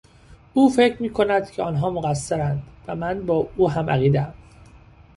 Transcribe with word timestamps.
او 0.53 0.69
فکر 0.69 1.01
میکند 1.01 1.51
که 1.51 1.63
آنها 1.63 1.89
مقصرند 1.89 2.63
و 2.87 2.95
من 2.95 3.25
با 3.25 3.49
او 3.57 3.71
همعقیدهام. 3.71 4.33